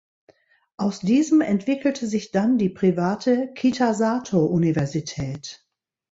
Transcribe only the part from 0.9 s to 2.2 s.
diesem entwickelte